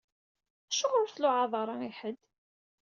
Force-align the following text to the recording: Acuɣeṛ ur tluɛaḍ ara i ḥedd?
Acuɣeṛ 0.69 0.99
ur 1.03 1.09
tluɛaḍ 1.15 1.53
ara 1.61 1.75
i 1.89 1.91
ḥedd? 1.99 2.21